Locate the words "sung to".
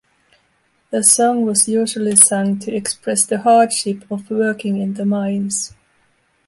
2.15-2.73